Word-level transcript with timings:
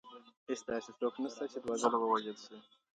هیڅ 0.47 0.59
داسې 0.69 0.91
څوک 0.99 1.13
نسته 1.23 1.43
چي 1.51 1.57
دوه 1.63 1.75
ځله 1.81 1.97
ووژل 1.99 2.37
سي. 2.45 2.57